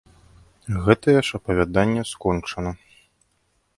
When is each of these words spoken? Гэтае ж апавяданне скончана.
Гэтае 0.87 1.15
ж 1.27 1.39
апавяданне 1.39 2.03
скончана. 2.13 2.71